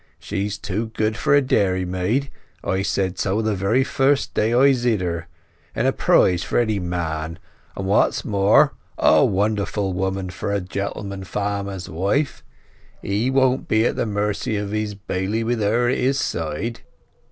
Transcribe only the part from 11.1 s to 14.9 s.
farmer's wife; he won't be at the mercy of